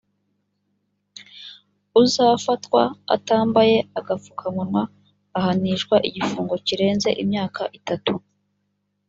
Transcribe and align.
uzafatwa 2.01 2.83
atambaye 3.15 3.77
agapfukamunwa 3.99 4.83
ahanishwa 5.37 5.95
igifungo 6.07 6.53
kirenze 6.65 7.09
imyaka 7.23 7.63
itatu 7.77 8.13